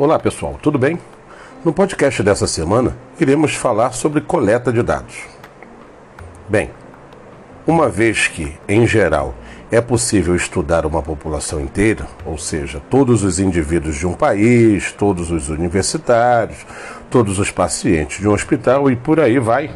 Olá 0.00 0.18
pessoal, 0.18 0.58
tudo 0.62 0.78
bem? 0.78 0.98
No 1.62 1.74
podcast 1.74 2.22
dessa 2.22 2.46
semana 2.46 2.96
iremos 3.20 3.54
falar 3.54 3.92
sobre 3.92 4.22
coleta 4.22 4.72
de 4.72 4.82
dados. 4.82 5.14
Bem, 6.48 6.70
uma 7.66 7.86
vez 7.86 8.26
que, 8.26 8.56
em 8.66 8.86
geral, 8.86 9.34
é 9.70 9.78
possível 9.78 10.34
estudar 10.34 10.86
uma 10.86 11.02
população 11.02 11.60
inteira, 11.60 12.06
ou 12.24 12.38
seja, 12.38 12.80
todos 12.88 13.22
os 13.22 13.38
indivíduos 13.38 13.96
de 13.96 14.06
um 14.06 14.14
país, 14.14 14.90
todos 14.90 15.30
os 15.30 15.50
universitários, 15.50 16.64
todos 17.10 17.38
os 17.38 17.50
pacientes 17.50 18.20
de 18.20 18.26
um 18.26 18.32
hospital 18.32 18.90
e 18.90 18.96
por 18.96 19.20
aí 19.20 19.38
vai. 19.38 19.70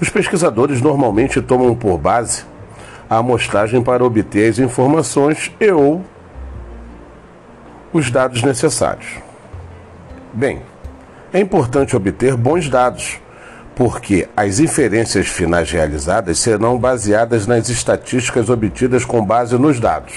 Os 0.00 0.10
pesquisadores 0.10 0.80
normalmente 0.80 1.42
tomam 1.42 1.74
por 1.74 1.98
base 1.98 2.44
a 3.10 3.16
amostragem 3.16 3.82
para 3.82 4.04
obter 4.04 4.48
as 4.48 4.60
informações 4.60 5.50
e 5.58 5.72
ou 5.72 6.04
os 7.92 8.10
dados 8.12 8.42
necessários. 8.42 9.24
Bem, 10.34 10.62
é 11.32 11.38
importante 11.38 11.94
obter 11.94 12.36
bons 12.36 12.68
dados, 12.68 13.20
porque 13.76 14.28
as 14.36 14.58
inferências 14.58 15.28
finais 15.28 15.70
realizadas 15.70 16.40
serão 16.40 16.76
baseadas 16.76 17.46
nas 17.46 17.68
estatísticas 17.68 18.50
obtidas 18.50 19.04
com 19.04 19.24
base 19.24 19.56
nos 19.56 19.78
dados. 19.78 20.12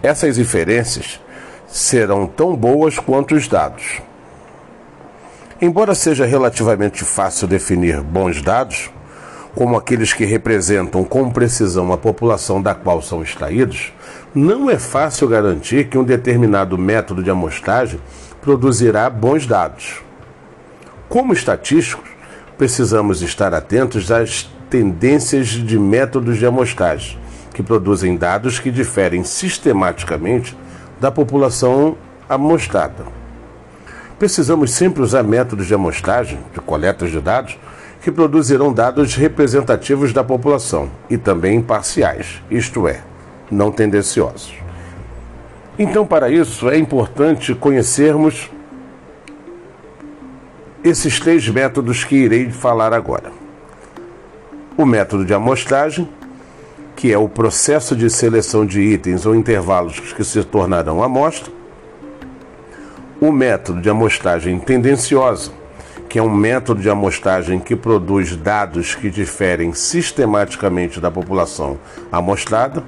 Essas 0.00 0.38
inferências 0.38 1.20
serão 1.66 2.24
tão 2.28 2.54
boas 2.54 3.00
quanto 3.00 3.34
os 3.34 3.48
dados. 3.48 4.00
Embora 5.60 5.92
seja 5.92 6.24
relativamente 6.24 7.04
fácil 7.04 7.48
definir 7.48 8.00
bons 8.00 8.40
dados, 8.40 8.92
como 9.56 9.76
aqueles 9.76 10.12
que 10.12 10.24
representam 10.24 11.02
com 11.02 11.32
precisão 11.32 11.92
a 11.92 11.98
população 11.98 12.62
da 12.62 12.76
qual 12.76 13.02
são 13.02 13.24
extraídos, 13.24 13.92
não 14.32 14.70
é 14.70 14.78
fácil 14.78 15.26
garantir 15.26 15.88
que 15.88 15.98
um 15.98 16.04
determinado 16.04 16.78
método 16.78 17.24
de 17.24 17.30
amostragem 17.30 17.98
produzirá 18.48 19.10
bons 19.10 19.46
dados. 19.46 20.00
Como 21.06 21.34
estatísticos, 21.34 22.08
precisamos 22.56 23.20
estar 23.20 23.52
atentos 23.52 24.10
às 24.10 24.50
tendências 24.70 25.48
de 25.48 25.78
métodos 25.78 26.38
de 26.38 26.46
amostragem, 26.46 27.18
que 27.52 27.62
produzem 27.62 28.16
dados 28.16 28.58
que 28.58 28.70
diferem 28.70 29.22
sistematicamente 29.22 30.56
da 30.98 31.10
população 31.10 31.94
amostrada. 32.26 33.04
Precisamos 34.18 34.70
sempre 34.70 35.02
usar 35.02 35.24
métodos 35.24 35.66
de 35.66 35.74
amostragem, 35.74 36.38
de 36.54 36.60
coletas 36.60 37.10
de 37.10 37.20
dados, 37.20 37.58
que 38.00 38.10
produzirão 38.10 38.72
dados 38.72 39.14
representativos 39.14 40.14
da 40.14 40.24
população 40.24 40.90
e 41.10 41.18
também 41.18 41.58
imparciais, 41.58 42.42
isto 42.50 42.88
é, 42.88 43.02
não 43.50 43.70
tendenciosos. 43.70 44.67
Então, 45.78 46.04
para 46.04 46.28
isso, 46.28 46.68
é 46.68 46.76
importante 46.76 47.54
conhecermos 47.54 48.50
esses 50.82 51.20
três 51.20 51.48
métodos 51.48 52.02
que 52.02 52.16
irei 52.16 52.50
falar 52.50 52.92
agora. 52.92 53.30
O 54.76 54.84
método 54.84 55.24
de 55.24 55.32
amostragem, 55.32 56.08
que 56.96 57.12
é 57.12 57.18
o 57.18 57.28
processo 57.28 57.94
de 57.94 58.10
seleção 58.10 58.66
de 58.66 58.80
itens 58.80 59.24
ou 59.24 59.36
intervalos 59.36 60.00
que 60.00 60.24
se 60.24 60.42
tornarão 60.42 61.00
amostra. 61.00 61.52
O 63.20 63.30
método 63.30 63.80
de 63.80 63.88
amostragem 63.88 64.58
tendenciosa, 64.58 65.52
que 66.08 66.18
é 66.18 66.22
um 66.22 66.30
método 66.30 66.80
de 66.80 66.90
amostragem 66.90 67.60
que 67.60 67.76
produz 67.76 68.34
dados 68.34 68.96
que 68.96 69.10
diferem 69.10 69.72
sistematicamente 69.72 71.00
da 71.00 71.10
população 71.10 71.78
amostrada. 72.10 72.82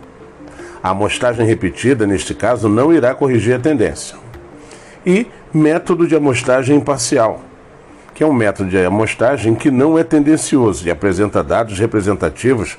A 0.83 0.91
amostragem 0.91 1.47
repetida, 1.47 2.06
neste 2.06 2.34
caso, 2.34 2.69
não 2.69 2.92
irá 2.92 3.14
corrigir 3.14 3.55
a 3.55 3.59
tendência. 3.59 4.17
E 5.05 5.27
método 5.53 6.06
de 6.06 6.17
amostragem 6.17 6.77
imparcial, 6.77 7.41
que 8.15 8.25
é 8.25 8.27
um 8.27 8.32
método 8.32 8.71
de 8.71 8.78
amostragem 8.84 9.54
que 9.54 9.71
não 9.71 9.99
é 9.99 10.04
tendencioso 10.04 10.87
e 10.87 10.91
apresenta 10.91 11.43
dados 11.43 11.78
representativos 11.78 12.78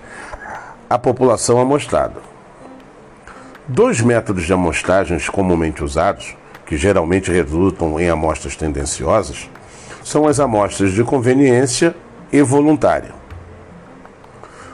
à 0.90 0.98
população 0.98 1.60
amostrada. 1.60 2.16
Dois 3.68 4.02
métodos 4.02 4.46
de 4.46 4.54
amostragens 4.54 5.30
comumente 5.30 5.84
usados, 5.84 6.36
que 6.66 6.76
geralmente 6.78 7.32
resultam 7.32 8.00
em 8.00 8.10
amostras 8.10 8.56
tendenciosas, 8.56 9.50
são 10.04 10.28
as 10.28 10.40
amostras 10.40 10.92
de 10.92 11.04
conveniência 11.04 11.96
e 12.34 12.42
voluntária. 12.42 13.21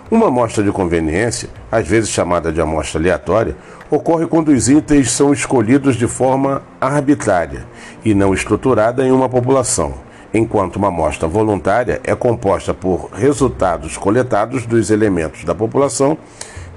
Uma 0.10 0.28
amostra 0.28 0.64
de 0.64 0.72
conveniência, 0.72 1.50
às 1.70 1.86
vezes 1.86 2.10
chamada 2.10 2.50
de 2.50 2.62
amostra 2.62 2.98
aleatória, 2.98 3.58
ocorre 3.92 4.26
quando 4.26 4.50
os 4.50 4.70
itens 4.70 5.12
são 5.12 5.34
escolhidos 5.34 5.98
de 5.98 6.08
forma 6.08 6.62
arbitrária 6.80 7.66
e 8.06 8.14
não 8.14 8.34
estruturada 8.34 9.06
em 9.06 9.12
uma 9.12 9.28
população, 9.28 9.96
enquanto 10.34 10.78
uma 10.78 10.88
amostra 10.88 11.28
voluntária 11.28 12.00
é 12.06 12.16
composta 12.16 12.74
por 12.74 13.10
resultados 13.12 13.98
coletados 13.98 14.66
dos 14.66 14.90
elementos 14.92 15.44
da 15.44 15.54
população 15.54 16.18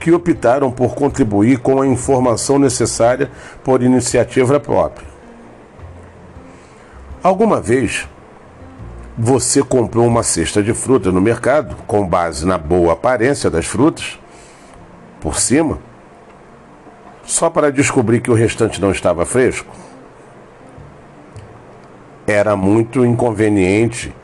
que 0.00 0.10
optaram 0.10 0.68
por 0.72 0.97
contribuir 0.97 1.58
com 1.58 1.80
a 1.80 1.86
informação 1.86 2.58
necessária 2.58 3.30
por 3.62 3.80
iniciativa 3.80 4.58
própria. 4.58 5.06
Alguma 7.22 7.60
vez 7.60 8.08
você 9.22 9.62
comprou 9.62 10.06
uma 10.06 10.22
cesta 10.22 10.62
de 10.62 10.72
fruta 10.72 11.12
no 11.12 11.20
mercado 11.20 11.76
com 11.86 12.08
base 12.08 12.47
na 12.47 12.56
boa 12.56 12.94
aparência 12.94 13.50
das 13.50 13.66
frutas 13.66 14.19
por 15.20 15.38
cima, 15.38 15.78
só 17.22 17.50
para 17.50 17.70
descobrir 17.70 18.22
que 18.22 18.30
o 18.30 18.34
restante 18.34 18.80
não 18.80 18.91
estava 18.91 19.26
fresco? 19.26 19.76
Era 22.26 22.56
muito 22.56 23.04
inconveniente 23.04 24.14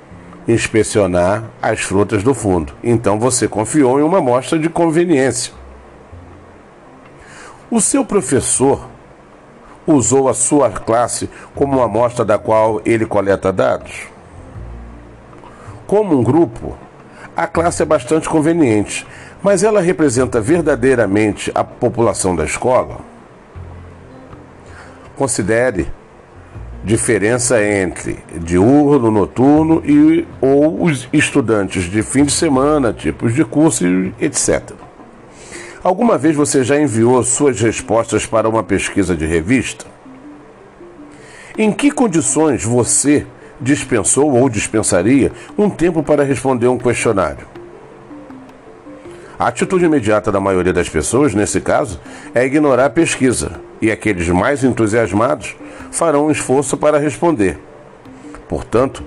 inspecionar 0.49 1.45
as 1.61 1.81
frutas 1.81 2.23
do 2.23 2.33
fundo, 2.33 2.73
então 2.83 3.19
você 3.19 3.47
confiou 3.47 4.01
em 4.01 4.03
uma 4.03 4.19
amostra 4.19 4.59
de 4.59 4.71
conveniência. 4.71 5.53
O 7.71 7.83
seu 7.83 8.03
professor 8.03 8.89
usou 9.87 10.27
a 10.27 10.33
sua 10.33 10.71
classe 10.71 11.29
como 11.55 11.77
uma 11.77 11.85
amostra 11.85 12.25
da 12.25 12.39
qual 12.39 12.81
ele 12.87 13.05
coleta 13.05 13.53
dados? 13.53 14.16
Como 15.87 16.19
um 16.19 16.23
grupo, 16.23 16.77
a 17.37 17.47
classe 17.47 17.83
é 17.83 17.87
bastante 17.87 18.29
conveniente, 18.29 19.07
mas 19.41 19.63
ela 19.63 19.81
representa 19.81 20.41
verdadeiramente 20.41 21.53
a 21.55 21.63
população 21.63 22.35
da 22.35 22.45
escola? 22.45 22.99
Considere 25.15 25.87
diferença 26.83 27.63
entre 27.63 28.19
diurno, 28.41 29.11
noturno 29.11 29.81
e 29.85 30.27
ou 30.41 30.83
os 30.83 31.09
estudantes 31.13 31.85
de 31.85 32.03
fim 32.03 32.25
de 32.25 32.33
semana, 32.33 32.93
tipos 32.93 33.33
de 33.33 33.45
curso, 33.45 33.85
etc. 34.21 34.73
Alguma 35.85 36.19
vez 36.19 36.35
você 36.35 36.65
já 36.65 36.81
enviou 36.81 37.23
suas 37.23 37.61
respostas 37.61 38.27
para 38.27 38.49
uma 38.49 38.65
pesquisa 38.65 39.15
de 39.15 39.25
revista? 39.25 39.87
Em 41.57 41.71
que 41.71 41.93
condições 41.93 42.65
você 42.65 43.25
dispensou 43.61 44.33
ou 44.33 44.49
dispensaria 44.49 45.33
um 45.56 45.69
tempo 45.71 46.03
para 46.03 46.25
responder 46.25 46.69
um 46.69 46.78
questionário. 46.78 47.47
A 49.39 49.49
atitude 49.49 49.84
imediata 49.84 50.33
da 50.33 50.41
maioria 50.41 50.72
das 50.72 50.89
pessoas, 50.89 51.34
nesse 51.34 51.61
caso, 51.61 52.00
é 52.34 52.44
ignorar 52.44 52.87
a 52.87 52.91
pesquisa, 52.91 53.61
e 53.83 53.91
aqueles 53.91 54.28
mais 54.28 54.65
entusiasmados 54.65 55.55
farão 55.91 56.27
um 56.27 56.31
esforço 56.31 56.77
para 56.77 56.99
responder. 56.99 57.59
Portanto, 58.49 59.05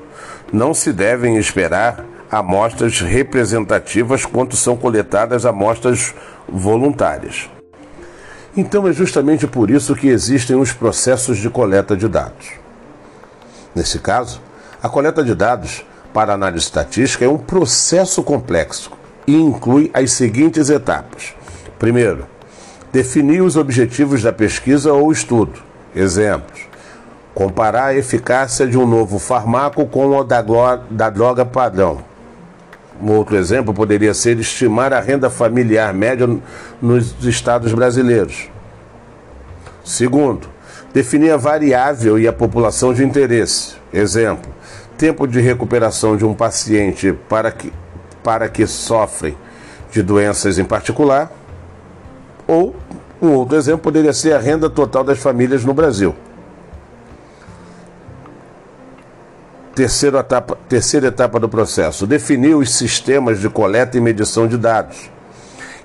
não 0.53 0.73
se 0.73 0.93
devem 0.93 1.37
esperar 1.37 2.05
amostras 2.29 3.01
representativas 3.01 4.23
quanto 4.23 4.55
são 4.55 4.77
coletadas 4.77 5.47
amostras 5.47 6.13
voluntárias. 6.47 7.49
Então 8.55 8.87
é 8.87 8.93
justamente 8.93 9.47
por 9.47 9.71
isso 9.71 9.95
que 9.95 10.07
existem 10.07 10.55
os 10.55 10.71
processos 10.71 11.37
de 11.37 11.49
coleta 11.49 11.95
de 11.95 12.07
dados. 12.07 12.58
Nesse 13.75 13.99
caso, 13.99 14.41
a 14.81 14.89
coleta 14.89 15.23
de 15.23 15.35
dados 15.35 15.85
para 16.13 16.33
análise 16.33 16.65
estatística 16.65 17.25
é 17.25 17.29
um 17.29 17.37
processo 17.37 18.23
complexo 18.23 18.91
e 19.27 19.35
inclui 19.35 19.91
as 19.93 20.11
seguintes 20.11 20.69
etapas. 20.69 21.35
Primeiro, 21.77 22.25
definir 22.91 23.41
os 23.41 23.55
objetivos 23.55 24.23
da 24.23 24.33
pesquisa 24.33 24.91
ou 24.91 25.11
estudo. 25.11 25.61
Exemplos: 25.95 26.61
comparar 27.33 27.85
a 27.85 27.95
eficácia 27.95 28.67
de 28.67 28.77
um 28.77 28.85
novo 28.85 29.19
fármaco 29.19 29.85
com 29.85 30.07
o 30.07 30.23
da, 30.23 30.43
da 30.89 31.09
droga 31.09 31.45
padrão. 31.45 31.99
Um 33.01 33.11
outro 33.13 33.37
exemplo 33.37 33.73
poderia 33.73 34.13
ser 34.13 34.37
estimar 34.39 34.91
a 34.91 34.99
renda 34.99 35.29
familiar 35.29 35.93
média 35.93 36.27
nos 36.81 37.15
estados 37.23 37.73
brasileiros. 37.73 38.49
Segundo, 39.85 40.49
Definir 40.93 41.31
a 41.31 41.37
variável 41.37 42.17
e 42.17 42.27
a 42.27 42.33
população 42.33 42.93
de 42.93 43.03
interesse. 43.03 43.75
Exemplo: 43.93 44.51
tempo 44.97 45.27
de 45.27 45.39
recuperação 45.39 46.17
de 46.17 46.25
um 46.25 46.33
paciente 46.33 47.13
para 47.27 47.51
que, 47.51 47.71
para 48.23 48.49
que 48.49 48.65
sofrem 48.65 49.37
de 49.91 50.01
doenças 50.01 50.57
em 50.57 50.65
particular. 50.65 51.31
Ou 52.47 52.75
um 53.21 53.33
outro 53.33 53.57
exemplo 53.57 53.81
poderia 53.81 54.13
ser 54.13 54.33
a 54.33 54.39
renda 54.39 54.69
total 54.69 55.03
das 55.03 55.19
famílias 55.19 55.63
no 55.63 55.73
Brasil. 55.73 56.15
terceira 59.79 60.19
etapa, 60.19 60.57
terceira 60.67 61.07
etapa 61.07 61.39
do 61.39 61.47
processo, 61.47 62.05
definir 62.05 62.53
os 62.53 62.69
sistemas 62.75 63.39
de 63.39 63.49
coleta 63.49 63.97
e 63.97 64.01
medição 64.01 64.45
de 64.45 64.57
dados. 64.57 65.09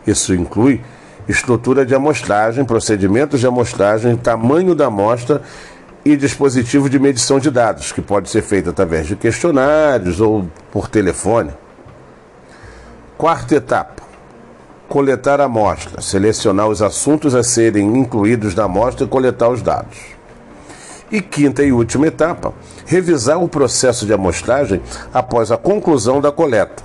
Isso 0.04 0.34
inclui 0.34 0.80
estrutura 1.28 1.84
de 1.86 1.94
amostragem, 1.94 2.64
procedimentos 2.64 3.40
de 3.40 3.46
amostragem, 3.46 4.16
tamanho 4.16 4.74
da 4.74 4.86
amostra 4.86 5.42
e 6.04 6.16
dispositivo 6.16 6.90
de 6.90 6.98
medição 6.98 7.38
de 7.38 7.50
dados, 7.50 7.92
que 7.92 8.02
pode 8.02 8.28
ser 8.28 8.42
feito 8.42 8.70
através 8.70 9.06
de 9.06 9.16
questionários 9.16 10.20
ou 10.20 10.46
por 10.70 10.88
telefone. 10.88 11.50
Quarta 13.16 13.54
etapa: 13.54 14.02
coletar 14.88 15.40
a 15.40 15.44
amostra, 15.44 16.02
selecionar 16.02 16.68
os 16.68 16.82
assuntos 16.82 17.34
a 17.34 17.42
serem 17.42 17.96
incluídos 17.96 18.54
na 18.54 18.64
amostra 18.64 19.06
e 19.06 19.08
coletar 19.08 19.48
os 19.48 19.62
dados. 19.62 19.98
E 21.10 21.22
quinta 21.22 21.62
e 21.62 21.72
última 21.72 22.06
etapa: 22.06 22.52
revisar 22.84 23.42
o 23.42 23.48
processo 23.48 24.04
de 24.04 24.12
amostragem 24.12 24.82
após 25.12 25.50
a 25.50 25.56
conclusão 25.56 26.20
da 26.20 26.30
coleta. 26.30 26.82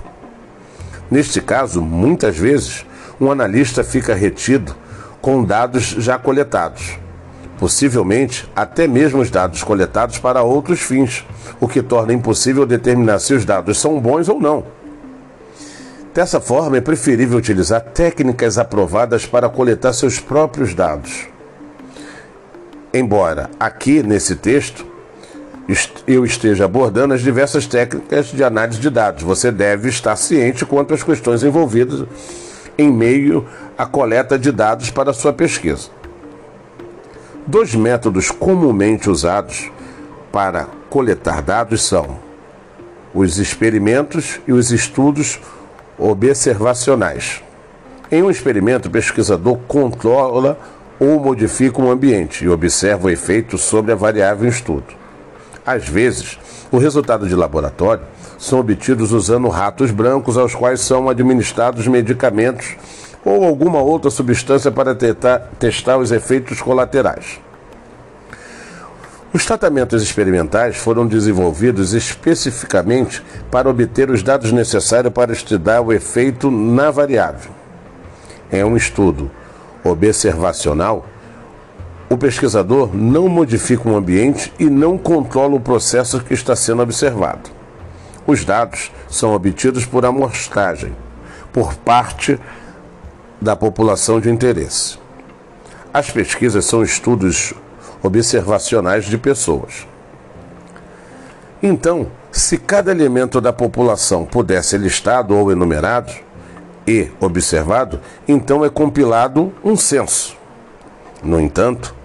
Neste 1.10 1.40
caso, 1.40 1.82
muitas 1.82 2.38
vezes, 2.38 2.86
um 3.20 3.30
analista 3.30 3.84
fica 3.84 4.14
retido 4.14 4.74
com 5.20 5.44
dados 5.44 5.84
já 5.98 6.18
coletados, 6.18 6.98
possivelmente 7.58 8.50
até 8.56 8.88
mesmo 8.88 9.20
os 9.20 9.30
dados 9.30 9.62
coletados 9.62 10.18
para 10.18 10.42
outros 10.42 10.80
fins, 10.80 11.24
o 11.60 11.68
que 11.68 11.82
torna 11.82 12.14
impossível 12.14 12.64
determinar 12.64 13.18
se 13.18 13.34
os 13.34 13.44
dados 13.44 13.78
são 13.78 14.00
bons 14.00 14.28
ou 14.28 14.40
não. 14.40 14.64
Dessa 16.14 16.40
forma, 16.40 16.78
é 16.78 16.80
preferível 16.80 17.38
utilizar 17.38 17.80
técnicas 17.80 18.58
aprovadas 18.58 19.26
para 19.26 19.48
coletar 19.48 19.92
seus 19.92 20.18
próprios 20.18 20.74
dados. 20.74 21.28
Embora 22.92 23.50
aqui 23.60 24.02
nesse 24.02 24.34
texto 24.34 24.84
eu 26.04 26.24
esteja 26.24 26.64
abordando 26.64 27.14
as 27.14 27.20
diversas 27.20 27.64
técnicas 27.64 28.26
de 28.26 28.42
análise 28.42 28.80
de 28.80 28.90
dados, 28.90 29.22
você 29.22 29.52
deve 29.52 29.88
estar 29.88 30.16
ciente 30.16 30.66
quanto 30.66 30.92
às 30.92 31.04
questões 31.04 31.44
envolvidas 31.44 32.04
em 32.80 32.90
meio 32.90 33.46
à 33.76 33.84
coleta 33.84 34.38
de 34.38 34.50
dados 34.50 34.90
para 34.90 35.12
sua 35.12 35.32
pesquisa. 35.32 35.88
Dois 37.46 37.74
métodos 37.74 38.30
comumente 38.30 39.10
usados 39.10 39.70
para 40.32 40.66
coletar 40.88 41.42
dados 41.42 41.82
são 41.82 42.18
os 43.12 43.38
experimentos 43.38 44.40
e 44.46 44.52
os 44.52 44.70
estudos 44.70 45.40
observacionais. 45.98 47.42
Em 48.10 48.22
um 48.22 48.30
experimento, 48.30 48.88
o 48.88 48.90
pesquisador 48.90 49.58
controla 49.68 50.58
ou 50.98 51.20
modifica 51.20 51.80
um 51.80 51.90
ambiente 51.90 52.44
e 52.44 52.48
observa 52.48 53.06
o 53.06 53.10
efeito 53.10 53.58
sobre 53.58 53.92
a 53.92 53.96
variável 53.96 54.46
em 54.46 54.50
estudo. 54.50 54.84
Às 55.70 55.88
vezes, 55.88 56.36
o 56.72 56.78
resultado 56.78 57.28
de 57.28 57.34
laboratório 57.36 58.02
são 58.36 58.58
obtidos 58.58 59.12
usando 59.12 59.46
ratos 59.48 59.92
brancos 59.92 60.36
aos 60.36 60.52
quais 60.52 60.80
são 60.80 61.08
administrados 61.08 61.86
medicamentos 61.86 62.74
ou 63.24 63.44
alguma 63.44 63.80
outra 63.80 64.10
substância 64.10 64.72
para 64.72 64.96
tentar, 64.96 65.38
testar 65.60 65.96
os 65.98 66.10
efeitos 66.10 66.60
colaterais. 66.60 67.38
Os 69.32 69.46
tratamentos 69.46 70.02
experimentais 70.02 70.76
foram 70.76 71.06
desenvolvidos 71.06 71.92
especificamente 71.92 73.22
para 73.48 73.70
obter 73.70 74.10
os 74.10 74.24
dados 74.24 74.50
necessários 74.50 75.12
para 75.12 75.32
estudar 75.32 75.82
o 75.82 75.92
efeito 75.92 76.50
na 76.50 76.90
variável. 76.90 77.52
É 78.50 78.64
um 78.64 78.76
estudo 78.76 79.30
observacional. 79.84 81.06
O 82.12 82.18
pesquisador 82.18 82.90
não 82.92 83.28
modifica 83.28 83.88
o 83.88 83.96
ambiente 83.96 84.52
e 84.58 84.68
não 84.68 84.98
controla 84.98 85.54
o 85.54 85.60
processo 85.60 86.18
que 86.18 86.34
está 86.34 86.56
sendo 86.56 86.82
observado. 86.82 87.48
Os 88.26 88.44
dados 88.44 88.90
são 89.08 89.32
obtidos 89.32 89.86
por 89.86 90.04
amostragem, 90.04 90.92
por 91.52 91.76
parte 91.76 92.36
da 93.40 93.54
população 93.54 94.20
de 94.20 94.28
interesse. 94.28 94.98
As 95.94 96.10
pesquisas 96.10 96.64
são 96.64 96.82
estudos 96.82 97.54
observacionais 98.02 99.04
de 99.04 99.16
pessoas. 99.16 99.86
Então, 101.62 102.08
se 102.32 102.58
cada 102.58 102.90
elemento 102.90 103.40
da 103.40 103.52
população 103.52 104.24
pudesse 104.24 104.70
ser 104.70 104.80
listado 104.80 105.36
ou 105.36 105.52
enumerado 105.52 106.12
e 106.84 107.08
observado, 107.20 108.00
então 108.26 108.64
é 108.64 108.68
compilado 108.68 109.52
um 109.62 109.76
censo. 109.76 110.36
No 111.22 111.38
entanto, 111.38 111.99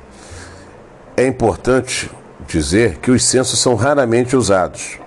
é 1.17 1.25
importante 1.25 2.11
dizer 2.47 2.97
que 2.97 3.11
os 3.11 3.23
censos 3.23 3.59
são 3.59 3.75
raramente 3.75 4.35
usados 4.35 4.99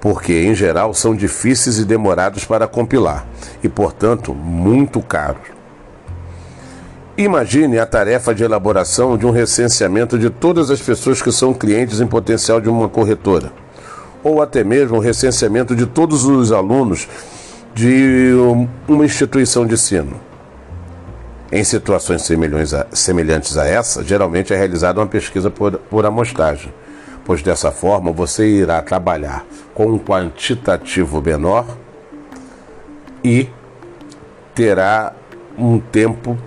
porque 0.00 0.32
em 0.32 0.54
geral 0.54 0.94
são 0.94 1.14
difíceis 1.14 1.78
e 1.78 1.84
demorados 1.84 2.44
para 2.44 2.66
compilar 2.66 3.26
e, 3.62 3.68
portanto, 3.68 4.34
muito 4.34 5.00
caros. 5.00 5.48
Imagine 7.16 7.80
a 7.80 7.86
tarefa 7.86 8.32
de 8.32 8.44
elaboração 8.44 9.16
de 9.16 9.26
um 9.26 9.30
recenseamento 9.30 10.16
de 10.16 10.30
todas 10.30 10.70
as 10.70 10.80
pessoas 10.80 11.20
que 11.20 11.32
são 11.32 11.52
clientes 11.52 12.00
em 12.00 12.06
potencial 12.06 12.60
de 12.60 12.68
uma 12.68 12.88
corretora, 12.88 13.52
ou 14.22 14.40
até 14.40 14.62
mesmo 14.62 14.98
o 14.98 15.00
recenseamento 15.00 15.74
de 15.74 15.84
todos 15.84 16.24
os 16.24 16.52
alunos 16.52 17.08
de 17.74 18.32
uma 18.86 19.04
instituição 19.04 19.66
de 19.66 19.74
ensino. 19.74 20.27
Em 21.50 21.64
situações 21.64 22.22
semelhantes 22.92 23.56
a 23.56 23.66
essa, 23.66 24.04
geralmente 24.04 24.52
é 24.52 24.56
realizada 24.56 25.00
uma 25.00 25.06
pesquisa 25.06 25.50
por, 25.50 25.78
por 25.78 26.04
amostragem 26.04 26.72
pois 27.28 27.42
dessa 27.42 27.70
forma 27.70 28.10
você 28.10 28.48
irá 28.48 28.80
trabalhar 28.80 29.44
com 29.74 29.84
um 29.84 29.98
quantitativo 29.98 31.20
menor 31.20 31.66
e 33.22 33.50
terá 34.54 35.12
um 35.58 35.78
tempo 35.78 36.38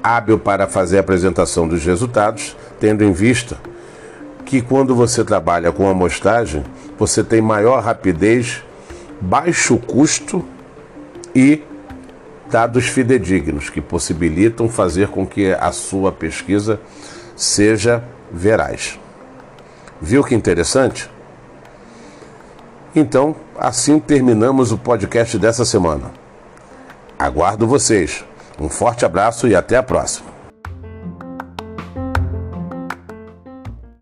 hábil 0.00 0.38
para 0.38 0.68
fazer 0.68 0.98
a 0.98 1.00
apresentação 1.00 1.66
dos 1.66 1.84
resultados, 1.84 2.56
tendo 2.78 3.02
em 3.02 3.10
vista 3.10 3.58
que 4.44 4.62
quando 4.62 4.94
você 4.94 5.24
trabalha 5.24 5.72
com 5.72 5.90
amostragem, 5.90 6.62
você 6.96 7.24
tem 7.24 7.40
maior 7.40 7.82
rapidez, 7.82 8.62
baixo 9.20 9.78
custo 9.78 10.44
e 11.34 11.60
dados 12.50 12.86
fidedignos 12.86 13.68
que 13.70 13.80
possibilitam 13.80 14.68
fazer 14.68 15.08
com 15.08 15.26
que 15.26 15.52
a 15.52 15.72
sua 15.72 16.12
pesquisa 16.12 16.80
seja 17.34 18.02
verás. 18.32 18.98
Viu 20.00 20.22
que 20.22 20.34
interessante? 20.34 21.10
Então, 22.94 23.36
assim 23.58 23.98
terminamos 23.98 24.72
o 24.72 24.78
podcast 24.78 25.38
dessa 25.38 25.64
semana. 25.64 26.10
Aguardo 27.18 27.66
vocês. 27.66 28.24
Um 28.58 28.68
forte 28.68 29.04
abraço 29.04 29.46
e 29.46 29.54
até 29.54 29.76
a 29.76 29.82
próxima. 29.82 30.25